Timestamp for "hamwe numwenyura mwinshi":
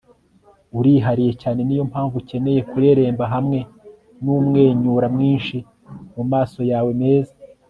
3.33-5.57